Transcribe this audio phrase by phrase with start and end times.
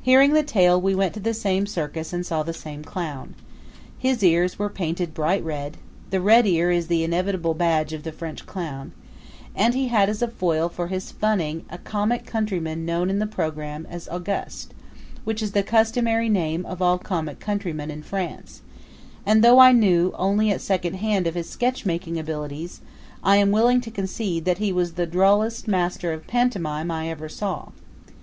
[0.00, 3.34] Hearing the tale we went to the same circus and saw the same clown.
[3.98, 5.76] His ears were painted bright red
[6.08, 8.92] the red ear is the inevitable badge of the French clown
[9.54, 13.26] and he had as a foil for his funning a comic countryman known on the
[13.26, 14.72] program as Auguste,
[15.24, 18.62] which is the customary name of all comic countrymen in France;
[19.26, 22.80] and, though I knew only at second hand of his sketch making abilities,
[23.22, 27.28] I am willing to concede that he was the drollest master of pantomime I ever
[27.28, 27.68] saw.